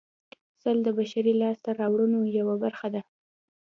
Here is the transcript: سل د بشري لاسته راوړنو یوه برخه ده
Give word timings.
سل 0.61 0.77
د 0.83 0.87
بشري 0.97 1.33
لاسته 1.41 1.69
راوړنو 1.79 2.19
یوه 2.39 2.55
برخه 2.63 2.87
ده 2.93 3.01